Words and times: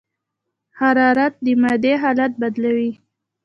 حرارت 0.79 1.33
د 1.45 1.47
مادې 1.61 1.93
حالت 2.01 2.31
بدلوي. 2.41 2.91